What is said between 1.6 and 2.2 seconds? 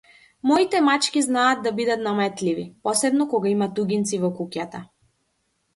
да бидат